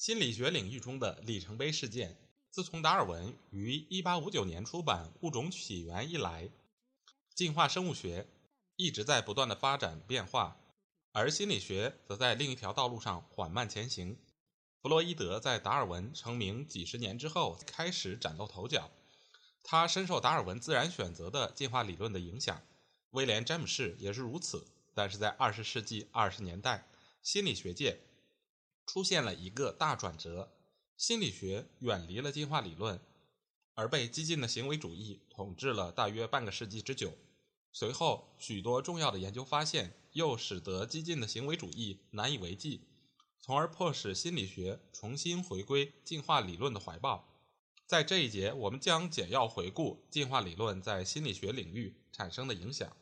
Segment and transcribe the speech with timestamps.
[0.00, 2.16] 心理学领域中的里程碑事件，
[2.48, 6.48] 自从达尔文于1859年出版《物种起源》以来，
[7.34, 8.26] 进化生物学
[8.76, 10.56] 一直在不断的发展变化，
[11.12, 14.16] 而心理学则在另一条道路上缓慢前行。
[14.80, 18.90] 弗洛伊德在达尔文成名几十年之后开始崭露头角，
[19.62, 22.62] 他深受达尔文自然选择的进化理论的影响。
[23.10, 26.88] 威廉·詹姆士也是如此，但是在二十世纪二十年代，
[27.22, 28.00] 心理学界
[28.92, 30.50] 出现了一个大转折，
[30.96, 33.00] 心理学远离了进化理论，
[33.74, 37.16] 而被激进的行为主义统治了大约半个世纪之久。
[37.70, 42.80] 随后，许多重要的研究发现又使得激进的行为主义难以为继，
[43.38, 47.28] 从而迫使心理学重新回归进化理论的怀抱。
[47.86, 52.96] 在这一节，我们将简要回顾进化理论在心理学领域产生的影响。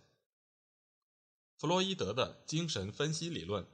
[1.57, 3.67] 弗洛伊德的精神分析理论，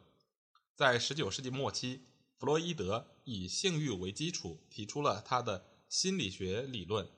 [0.77, 2.01] 在19世纪末期，
[2.37, 7.09] 弗洛伊德以性欲为基础提出了他的心理学理论，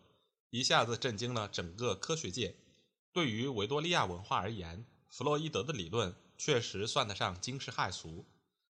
[0.50, 2.54] 一下子震惊了整个科学界。
[3.12, 8.27] 对于维多利亚文化而言，弗洛伊德的理论确实算得上惊世骇俗。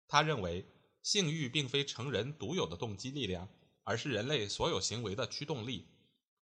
[0.06, 0.64] 他认为，
[1.02, 3.48] 性欲并非成人独有的动机力量，
[3.82, 5.88] 而是人类所有行为的驱动力。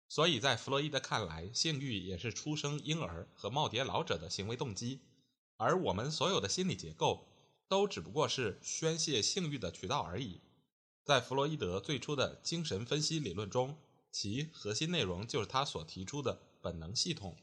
[0.10, 5.00] 所以在弗洛伊德看来，性欲也是出生婴儿和耄耋老者的行为动机。
[5.56, 7.26] 而我们所有的心理结构，
[7.68, 10.42] 都只不过是宣泄性欲的渠道而已。
[11.04, 13.78] 在弗洛伊德最初的精神分析理论中，
[14.12, 17.38] 其核心内容就是他所提出的本能系统。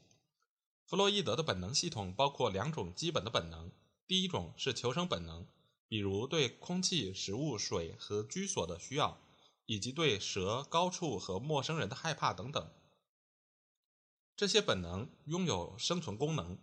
[0.85, 3.71] 弗洛伊德的本能系统包括两种基本的本能：
[4.05, 5.47] 第一种是求生本能，
[5.87, 9.21] 比如对空气、食物、水和居所的需要，
[9.65, 12.69] 以及对蛇、高处和陌生人的害怕等等。
[14.35, 16.57] 这些本能拥有生存功能。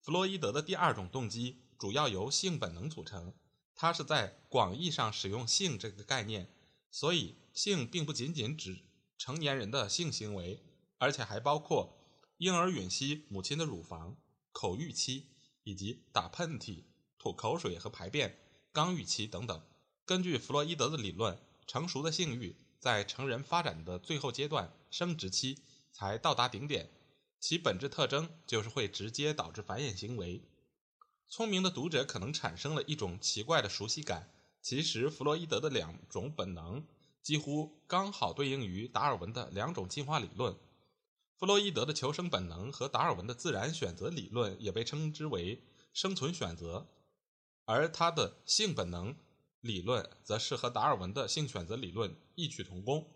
[0.00, 3.34] 弗洛伊德的第二种动机主要由性本能组成，
[3.74, 6.48] 它是在广义上使用性这个概念，
[6.92, 8.84] 所以性并不仅仅指
[9.18, 10.62] 成年人的性行为，
[10.98, 11.98] 而且还包括
[12.36, 14.16] 婴儿吮吸母亲的乳房、
[14.52, 15.26] 口欲期
[15.64, 16.84] 以及打喷嚏、
[17.18, 18.38] 吐口水和排便、
[18.72, 19.60] 肛欲期等等。
[20.04, 25.58] 根据弗洛伊德的理论，成熟的性欲在成人发展的最后阶段——生殖期
[25.90, 26.92] 才到达顶点。
[27.40, 30.48] 其本质特征就是会直接导致繁衍行为。
[31.32, 34.28] 聪明的读者可能产生了一种奇怪的熟悉感。
[34.60, 36.84] 其实，弗洛伊德的两种本能
[37.22, 40.54] 几乎刚好对应于达尔文的两种进化理论。
[41.38, 45.62] 弗洛伊德的求生本能和达尔文的自然选择理论也被称之为
[45.94, 46.86] 生存选择，
[47.64, 49.16] 而他的性本能
[49.62, 53.10] 理论则是和达尔文的性选择理论异曲同工。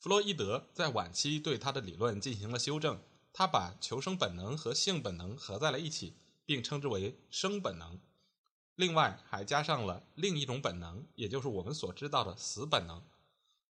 [0.00, 3.00] 弗洛伊德在晚期对他的理论进行了修正，
[3.32, 6.14] 他把求生本能和性本能合在了一起，
[6.44, 8.00] 并称之为生本能。
[8.74, 13.02] 另外还加上了另一种本能，也就是我们所知道的死本能。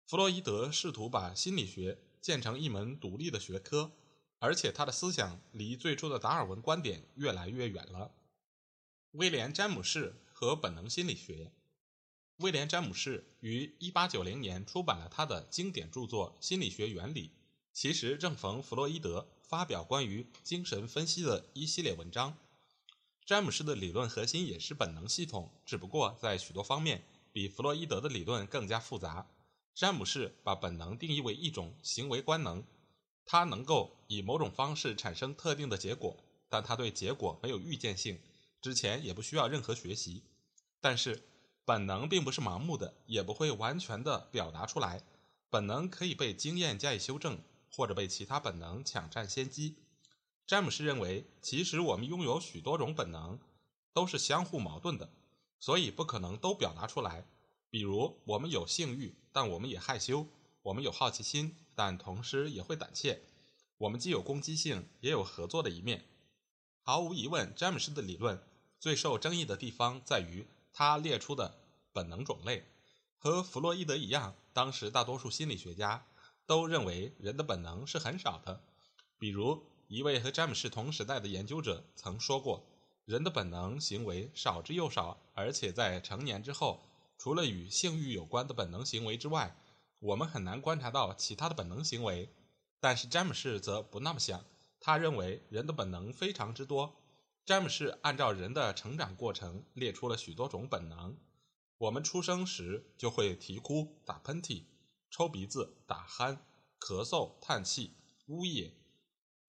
[0.05, 3.91] 弗洛伊德试图把心理学建成一门独立的学科，
[4.39, 8.11] 而且他的思想离最初的达尔文观点越来越远了。
[9.11, 11.51] 威廉·詹姆士和本能心理学。
[12.37, 17.27] 威廉·詹姆士于1890年出版了他的经典著作《心理学原理》，
[17.71, 22.37] 其实正逢弗洛伊德发表关于精神分析的一系列文章。
[23.25, 29.25] 詹姆士的理论核心也是本能系统，只不过在许多方面比弗洛伊德的理论更加复杂。
[29.73, 32.63] 詹姆士把本能定义为一种行为官能，
[33.25, 36.17] 它能够以某种方式产生特定的结果，
[36.49, 38.19] 但它对结果没有预见性，
[38.61, 40.23] 之前也不需要任何学习。
[40.81, 41.23] 但是，
[41.63, 45.01] 本能并不是盲目的，也不会完全的表达出来。
[45.49, 47.39] 本能可以被经验加以修正，
[47.71, 49.77] 或者被其他本能抢占先机。
[50.45, 53.39] 詹姆斯认为，其实我们拥有许多种本能，
[53.93, 55.09] 都是相互矛盾的，
[55.59, 57.25] 所以不可能都表达出来。
[57.69, 60.27] 比如，我们有性欲，但我们也害羞；
[60.61, 63.19] 我们有好奇心，但同时也会胆怯；
[63.77, 66.05] 我们既有攻击性，也有合作的一面。
[66.81, 68.41] 毫无疑问，詹姆斯的理论
[68.79, 70.47] 最受争议的地方在于。
[70.75, 71.59] 他列出的
[71.93, 72.65] 本能种类
[73.15, 76.07] 和弗洛伊德一样，当时大多数心理学家
[76.47, 78.59] 都认为人的本能是很少的。
[79.19, 79.63] 比如，
[79.93, 82.65] 一位和詹姆士同时代的研究者曾说过
[83.05, 86.81] ：“人的本能行为少之又少，而且在成年之后，
[87.19, 89.55] 除了与性欲有关的本能行为之外，
[89.99, 92.33] 我们很难观察到其他的本能行为。
[92.79, 94.43] 但是詹姆士则不那么想，
[94.79, 96.95] 他认为人的本能非常之多。
[97.45, 101.15] 詹姆士按照人的成长过程列出了许多种本能。
[101.77, 104.63] 我们出生时就会啼哭、打喷嚏、
[105.11, 106.39] 抽鼻子、打鼾、
[106.79, 107.93] 咳嗽、叹气、
[108.25, 108.73] 呜咽、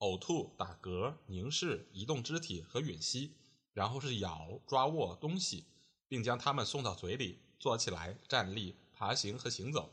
[0.05, 3.33] 呕吐、打嗝、凝视、移动肢体和吮吸，
[3.73, 5.65] 然后是咬、抓握东西，
[6.06, 9.91] 并将它们送到嘴里，坐起来、站立、爬行和行走。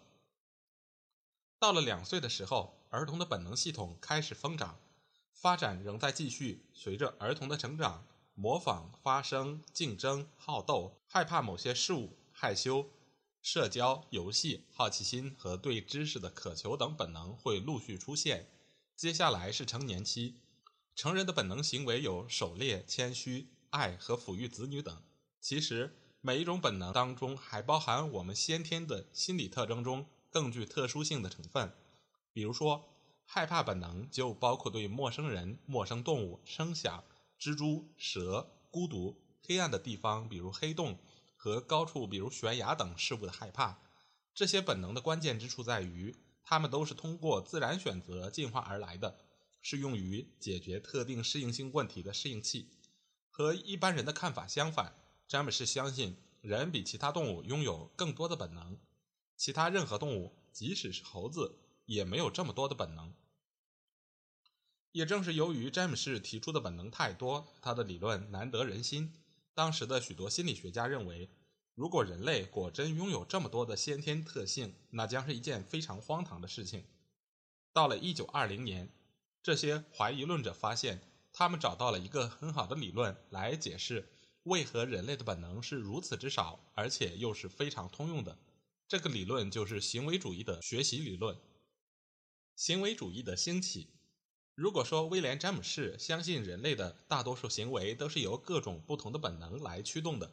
[1.57, 2.77] 到了两岁的时候。
[2.91, 4.77] 儿童的本能系统开始疯长，
[5.31, 6.65] 发展仍在继续。
[6.73, 12.89] 随着儿童的成长，模仿、发声、竞争、好斗、害怕某些事物、害羞、
[13.41, 18.49] 社交、游戏、好奇心和对知识的渴求等本能会陆续出现。
[18.95, 20.41] 接下来是成年期，
[20.95, 25.01] 成人的本能行为有狩猎、谦虚、爱和抚育子女等。
[25.39, 31.73] 其实，每一种本能当中还包含我们先天的心理特征中更具特殊性的成分。
[32.31, 32.89] 比如说，
[33.25, 37.03] 害怕本能就包括对陌生人、陌生动物、声响、
[37.39, 40.99] 蜘蛛、蛇、孤独、黑暗的地方，比如黑洞
[41.35, 43.79] 和高处，比如悬崖等事物的害怕。
[44.35, 49.19] 这些本能的关键之处在于，它们都是通过自然选择进化而来的，
[49.61, 52.69] 是用于解决特定适应性问题的适应器。
[53.29, 54.93] 和一般人的看法相反，
[55.27, 58.77] 詹姆士相信人比其他动物拥有更多的本能。
[59.37, 61.57] 其他任何动物，即使是猴子。
[61.87, 63.13] 也没有这么多的本能。
[64.93, 69.13] 也正是由于詹姆士提出的本能太多，他的理论难得人心。
[69.53, 71.29] 当时的许多心理学家认为，
[71.73, 76.83] 如果人类果真拥有这么多的先天特性，那将是一件非常荒唐的事情。
[77.73, 78.89] 到了1920年，
[79.41, 81.01] 这些怀疑论者发现，
[81.31, 84.09] 他们找到了一个很好的理论来解释
[84.43, 88.37] 为何人类的本能是如此之少，而且又是非常通用的。
[88.87, 91.37] 这个理论就是行为主义的学习理论。
[92.57, 93.87] 行为主义的兴起。
[94.53, 100.29] 如果说威廉·詹姆士相信人类的大多数行为都是由各种不同的本能来驱动的，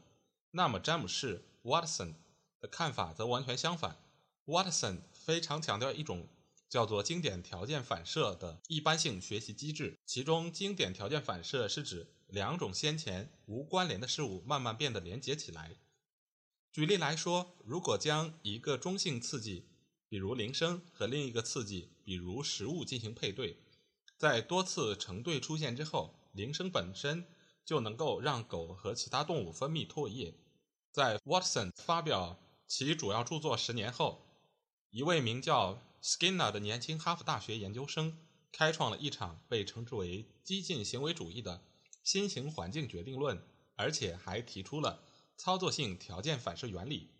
[0.53, 2.15] 那么詹姆士 （Watson）
[2.61, 3.99] 的看法则完全相反。
[4.47, 6.27] Watson 非常强调一种
[6.69, 15.77] 叫做经典条件反射的一般性学习机制，其中经典条件反射是指两种先前无关联的事物慢慢变得连接起来。
[16.73, 19.67] 举例来说，如果将一个中性刺激，
[20.09, 23.59] 比如铃声和另一个刺激，比如食物进行配对，
[24.17, 27.27] 在多次成对出现之后，铃声本身
[27.69, 30.33] 就能够让狗和其他动物分泌唾液。
[30.91, 34.25] 在 Watson 发表其主要著作十年后，
[34.89, 38.17] 一位名叫 Skinner 的年轻哈佛大学研究生
[38.51, 41.63] 开创了一场被称之为激进行为主义的
[42.03, 43.39] 新型环境决定论，
[43.77, 45.03] 而且还提出了
[45.37, 47.11] 操作性条件反射原理。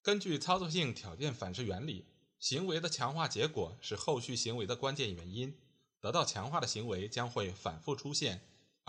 [0.00, 2.06] 根据操作性条件反射原理，
[2.38, 5.54] 行为的强化结果是后续行为的关键原因。
[6.00, 8.40] 得到强化的行为将会反复出现，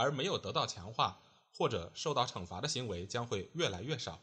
[0.01, 1.21] 而没有得到强化
[1.53, 4.19] 或者受到惩罚的行为将会越来越少。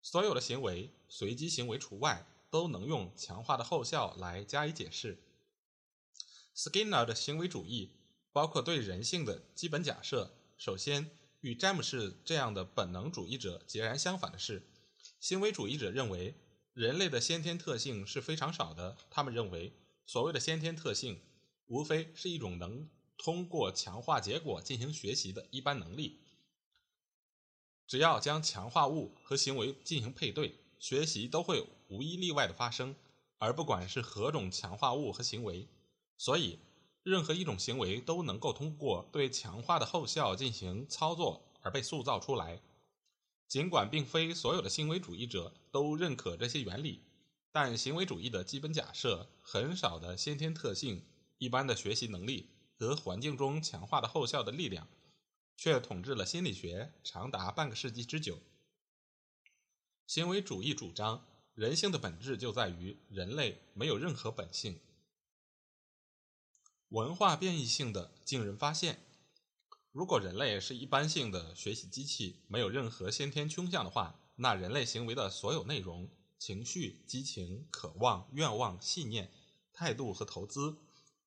[0.00, 5.18] 所有的行为，随机行为除外，都能用强化的后效来加以解释。
[6.56, 7.90] Skinner 的行为主义
[8.32, 10.34] 包括对人性的基本假设。
[10.56, 11.10] 首先，
[11.40, 14.66] 与詹姆士这样的本能主义者截然相反的是。
[15.20, 16.34] 行为主义者认为，
[16.72, 18.96] 人类的先天特性是非常少的。
[19.10, 19.72] 他们认为，
[20.06, 21.20] 所谓的先天特性，
[21.66, 26.20] 无非是一种能通过强化结果进行学习的一般能力。
[27.86, 32.96] 只要将强化物和行为进行配对，学习都会无一例外的发生，
[33.38, 35.68] 而不管是何种强化物和行为。
[36.16, 36.58] 所以，
[37.02, 42.62] 任何一种行为都能够通过对强化的后效进行操作而被塑造出来。
[43.46, 47.02] 尽管并非所有的行为主义者都认可这些原理，
[47.52, 51.04] 但行为主义的基本假设、很少的先天特性、
[51.38, 54.88] 一般的学习能力和环境中强化的后效的力量，
[55.56, 58.40] 却统治了心理学长达半个世纪之久。
[60.06, 64.80] 行为主义主张，人性的本质就在于人类没有任何本性。
[66.88, 69.00] 文化变异性的惊人发现。
[69.90, 79.30] 如果人类是一般性的学习机器，没有任何先天倾向的话，那人类行为的所有内容、情绪、激情、渴望、愿望、信念、
[79.72, 80.76] 态度和投资，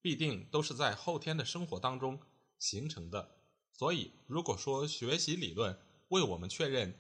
[0.08, 2.22] 必定都是在后天的生活当中
[2.58, 3.30] 形成的。
[3.74, 6.98] 所以，如果说学习理论为我们确认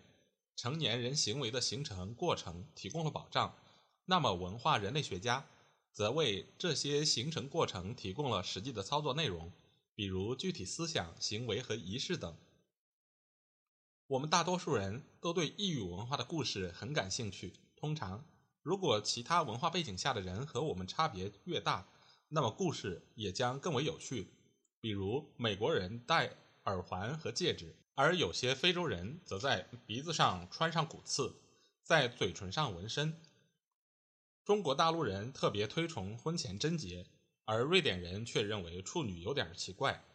[0.58, 3.56] 成年人行为的形成过程提供了保障，
[4.04, 5.48] 那么文化人类学家
[5.94, 9.54] 则为这些形成过程提供了实际的操作内容。
[9.96, 12.36] 比如具体思想、行为和仪式等。
[14.08, 17.54] 我们大多数人都对异域文化的故事很感兴趣。
[17.78, 18.26] 通常，
[18.62, 21.88] 如果其他文化背景下的人和我们差别越大，
[22.29, 24.34] 那么故事也将更为有趣。
[24.79, 31.36] 比如，美国人戴耳环和戒指，而有些非洲人则在鼻子上穿上骨刺，
[31.84, 33.22] 在嘴唇上纹身。
[34.43, 37.07] 中国大陆人特别推崇婚前贞洁，
[37.46, 40.05] 而瑞典人却认为处女有点奇怪。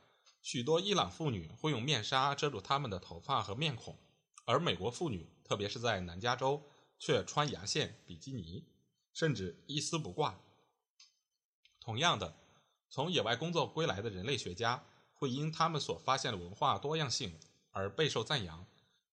[0.42, 3.99] 许多伊朗妇女会用面纱遮住她们的头发和面孔，
[4.45, 6.62] 而美国妇女，特别是在南加州，
[6.99, 8.64] 却穿牙线、比基尼，
[9.12, 10.40] 甚至一丝不挂。
[11.85, 12.37] 同样的，
[12.89, 14.85] 从野外工作归来的人类学家
[15.15, 17.37] 会因他们所发现的文化多样性
[17.73, 18.65] 而备受赞扬。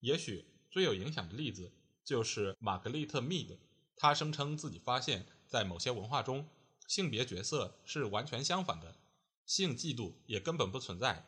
[0.02, 1.72] 也许最有影响的例子
[2.06, 3.58] 就是玛格丽特·密德，
[3.96, 6.48] 他声称自己发现，在某些文化中，
[6.88, 8.96] 性别角色是完全相反的，
[9.48, 11.26] 性嫉妒也根本不存在。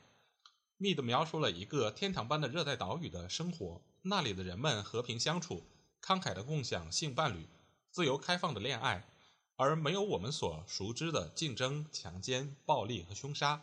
[0.78, 5.66] 密德描述了一个天堂般的热带岛屿的生活，那里的人们和平相处，
[6.02, 7.48] 慷慨地共享性伴侣，
[7.90, 9.08] 自由开放的恋爱。
[9.62, 13.62] 而没有我们所熟知的竞争、强奸、暴力和凶杀。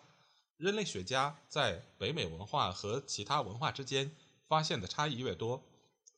[0.56, 4.14] 人类学家在北美文化和其他文化之间
[4.46, 5.64] 发现的差异越多，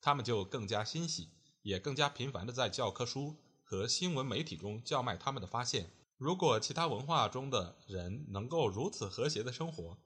[0.02, 1.30] 他们就更加欣喜，
[1.62, 5.90] 也更加频繁地在教科书和新闻媒体中叫卖他们的发现。
[6.18, 9.96] 如果其他文化中的人能够如此和谐地生活，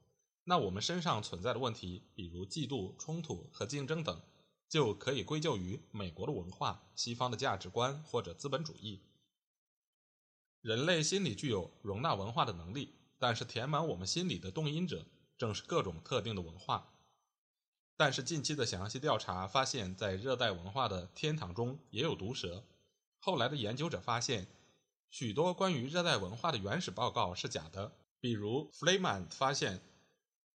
[0.45, 4.21] 那我们身上存在的问题，比如嫉妒、冲突和竞争等，
[4.69, 9.01] 就可以归咎于美国的文化、西方的价值观或者资本主义。
[10.65, 15.05] 人类心里具有容纳文化的能力，但是填满我们心里的动因者
[15.37, 16.91] 正是各种特定的文化。
[17.95, 22.63] 但是近期的详细调查发现，在热带文化的天堂中也有毒蛇。
[23.19, 24.47] 后来的研究者发现，
[25.11, 27.91] 许多关于热带文化的原始报告是假的。
[28.19, 29.83] 比如，弗雷曼发现，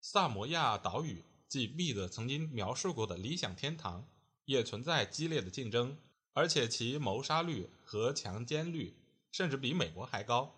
[0.02, 4.08] 萨摩亚岛屿即密的曾经描述过的理想天堂，
[4.46, 6.00] 也存在激烈的竞争，
[6.34, 8.96] 而且其谋杀率和强奸率。
[9.32, 10.56] 甚至比美国还高，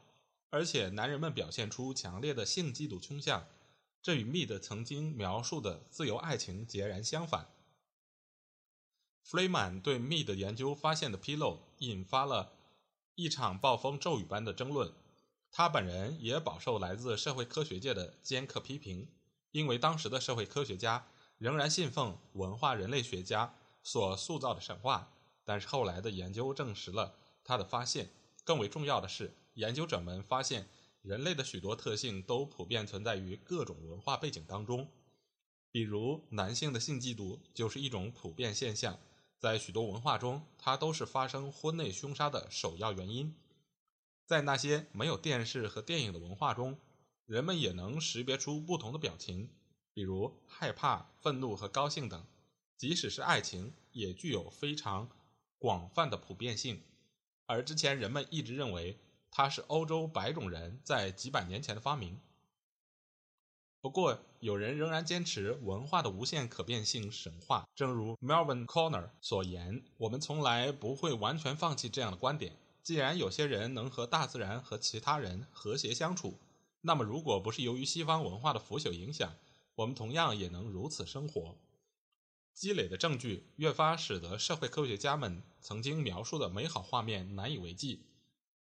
[0.49, 3.47] 而且男人们表现出强烈的性嫉妒倾向，
[4.01, 7.49] 这与密的曾经描述的自由爱情截然相反。
[9.23, 12.53] 弗雷曼对密的研究发现的纰漏引发了
[13.15, 14.91] 一场暴风骤雨般的争论，
[15.51, 19.07] 他本人也饱受来自社会科学界的尖刻批评，
[19.51, 25.11] 因为当时的社会科学家仍然信奉文化人类学家所塑造的神话，
[25.45, 28.09] 但是后来的研究证实了他的发现。
[28.43, 30.67] 更为重要的是，研究者们发现，
[31.01, 34.89] 人类的许多特性都普遍存在于各种文化背景当中。
[35.71, 38.99] 比如，男性的性嫉妒就是一种普遍现象，
[39.39, 43.35] 在许多文化中，它都是发生婚内凶杀的首要原因。
[44.25, 46.77] 在那些没有电视和电影的文化中，
[47.25, 49.49] 人们也能识别出不同的表情，
[49.93, 52.25] 比如害怕、愤怒和高兴等。
[52.77, 55.09] 即使是爱情，也具有非常
[55.57, 56.81] 广泛的普遍性。
[57.51, 58.97] 而之前人们一直认为
[59.29, 62.17] 它是欧洲白种人在几百年前的发明。
[63.81, 67.67] 不过，有人仍然坚持文化的无限可变性神话。
[67.75, 72.55] 正如 Melvin Corner 所言：“我们从来不会完全放弃这样的观点。
[72.81, 76.39] 既然有些人能和大自然和其他人和谐相处，
[76.79, 79.33] 那么如果不是由于西方文化的腐朽影响，
[79.75, 81.57] 我们同样也能如此生活。”
[82.53, 88.05] 积累的证据越发使得社会科学家们曾经描述的美好画面难以为继。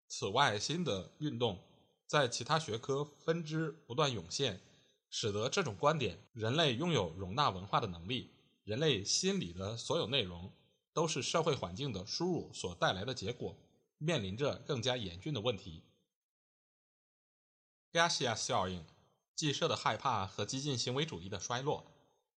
[0.09, 1.63] 此外，新的运动
[2.07, 4.61] 在其他学科分支不断涌现，
[5.09, 8.31] 使得这种观点——人类拥有容纳文化的能力，
[8.65, 10.53] 人类心理的所有内容
[10.93, 13.57] 都是社会环境的输入所带来的结果——
[13.99, 15.83] 面临着更加严峻的问题。
[17.93, 18.85] 加西亚效应，
[19.35, 21.93] 既设的害怕和激进行为主义的衰落。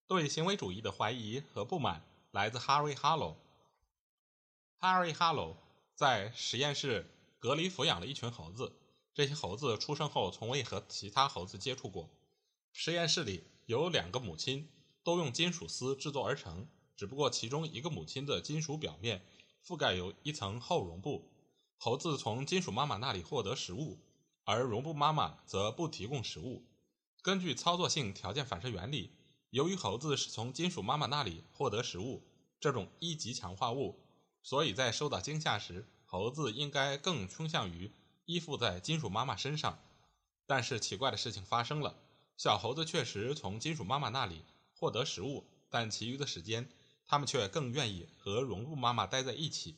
[0.05, 3.35] 对行为主义的怀疑和不满来自 Harry Harlow。
[4.79, 5.55] Harry Harlow
[5.95, 8.73] 在实验室隔离抚养了一群猴子，
[9.13, 12.09] 这些猴子出生后从未和其他猴子接触过。
[12.73, 14.69] 实验室里有两个母亲，
[15.03, 16.67] 都用金属丝制作而成，
[16.97, 19.25] 只不过其中一个母亲的金属表面
[19.65, 21.31] 覆盖有一层厚绒布。
[21.77, 23.99] 猴子从金属妈妈那里获得食物，
[24.43, 26.65] 而绒布妈妈则不提供食物。
[27.21, 29.11] 根据操作性条件反射原理。
[29.53, 32.23] 由于猴子是从金属妈妈那里获得食物，
[32.59, 33.99] 这种一级强化物，
[34.41, 37.91] 所以在受到惊吓时，猴子应该更倾向于
[38.25, 39.77] 依附在金属妈妈身上。
[40.47, 41.95] 但是奇怪的事情发生了，
[42.35, 44.43] 小猴子确实从金属妈妈那里
[44.73, 46.67] 获得食物，但其余的时间，
[47.05, 49.75] 它们却更愿意和绒布妈妈待在一起。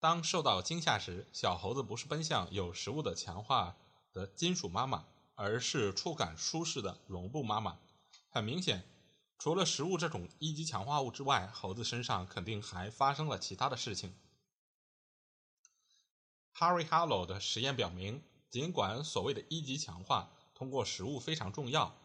[0.00, 3.76] 当受到惊吓时，小猴子不是奔向有食物的强化
[4.12, 5.04] 的金属妈妈，
[5.36, 7.78] 而是触感舒适的绒布妈妈。
[8.36, 8.84] 很明显，
[9.38, 14.14] 除了食物这种一级强化物之外，猴子身上肯定还发生了其他的事情。
[16.54, 21.96] Harry Harlow 的实验表明，尽管所谓的一级强化通过食物非常重要，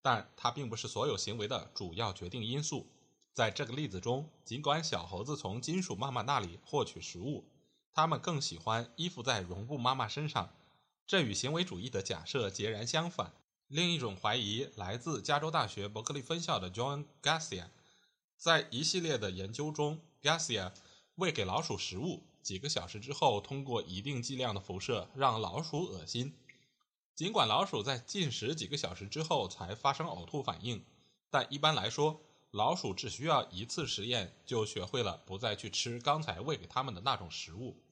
[0.00, 2.86] 但它并不是所有行为的主要决定因素。
[3.32, 7.50] 在这个例子中，尽管小猴子从金属妈妈那里获取食物，
[7.92, 10.54] 它们更喜欢依附在绒布妈妈身上，
[11.08, 13.34] 这与行为主义的假设截然相反。
[13.72, 17.68] 另一种怀疑来自加州大学伯克利分校的 John Garcia，
[18.36, 20.74] 在一系列的研究中，Garcia
[21.14, 22.22] 喂给老鼠食物。
[22.42, 26.36] 几个小时之后，通过一定剂量的辐射让老鼠恶心。
[27.14, 30.84] 尽管老鼠在进食几个小时之后才发生呕吐反应，
[31.30, 37.82] 但一般来说，老鼠只需要一次实验就学会了不再去吃刚才喂给它们的那种食物。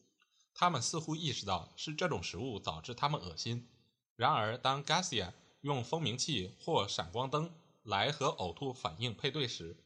[0.52, 3.66] 它们似乎意识到是这种食物导致它们恶心。
[4.14, 9.76] 然而，当 Garcia 用蜂鸣器或闪光灯来和呕吐反应配对时，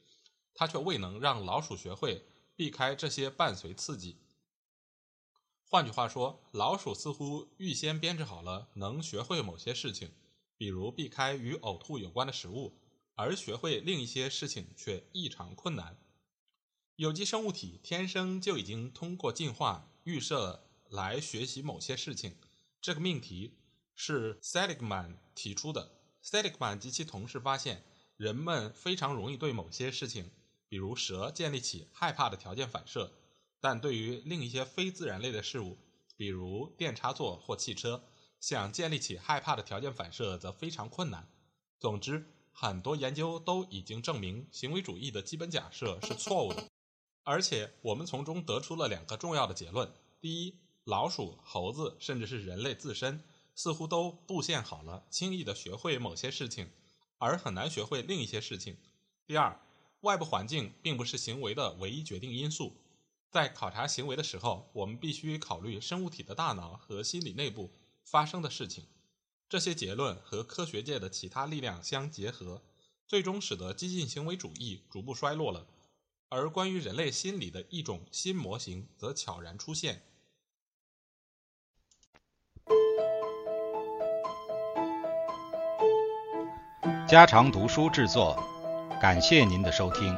[0.54, 4.18] 他却未能让老鼠学会避开这些伴随刺激。
[5.66, 10.12] 换句话说，老鼠似乎预先编制好了能学会某些事情，
[10.56, 12.78] 比如避开与呕吐有关的食物，
[13.16, 15.98] 而学会另一些事情却异常困难。
[16.94, 22.36] 有机生物体天生就已经通过进化预设来学习某些事情。
[22.80, 23.56] 这个命题
[23.94, 25.90] 是 Seligman 提出的。
[26.22, 27.84] Seligman 及其同事发现，
[28.16, 30.30] 人们非常容易对某些事情，
[30.68, 33.12] 比如蛇，建立起害怕的条件反射。
[33.60, 35.78] 但对于另一些非自然类的事物，
[36.16, 38.04] 比如电插座或汽车，
[38.38, 41.28] 想建立起害怕的条件反射则非常困难。
[41.78, 46.70] 总之，很多研究都已经证明行为主义的基本假设是错误的，
[47.22, 53.24] 而且我们从中得出了两个重要的结论：第一，老鼠、猴子甚至是人类自身
[53.54, 56.70] 似乎都布线好了，轻易地学会某些事情，
[57.18, 58.74] 而很难学会另一些事情；
[59.26, 59.60] 第二，
[60.00, 62.80] 外部环境并不是行为的唯一决定因素。
[63.30, 67.72] 在考察行为的时候，我们必须考虑生物体的大脑和心理内部
[68.04, 68.86] 发生的事情。
[69.48, 72.62] 这些结论和科学界的其他力量相结合，
[73.06, 75.66] 最终使得激进行为主义逐步衰落了。
[76.28, 80.02] 而关于人类心理的一种新模型则悄然出现。
[87.06, 88.34] 家常读书制作，
[88.98, 90.16] 感谢您的收听。